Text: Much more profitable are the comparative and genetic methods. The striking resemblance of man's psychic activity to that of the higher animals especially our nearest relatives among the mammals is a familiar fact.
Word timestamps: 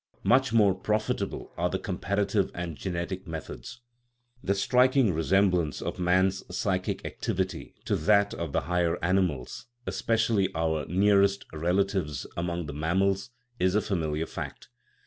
Much 0.23 0.51
more 0.51 0.73
profitable 0.73 1.51
are 1.57 1.69
the 1.69 1.77
comparative 1.77 2.49
and 2.55 2.75
genetic 2.75 3.27
methods. 3.27 3.81
The 4.43 4.55
striking 4.55 5.13
resemblance 5.13 5.79
of 5.79 5.99
man's 5.99 6.43
psychic 6.57 7.05
activity 7.05 7.75
to 7.85 7.95
that 7.95 8.33
of 8.33 8.51
the 8.51 8.61
higher 8.61 8.97
animals 9.05 9.67
especially 9.85 10.49
our 10.55 10.87
nearest 10.87 11.45
relatives 11.53 12.25
among 12.35 12.65
the 12.65 12.73
mammals 12.73 13.29
is 13.59 13.75
a 13.75 13.79
familiar 13.81 14.25
fact. 14.25 14.69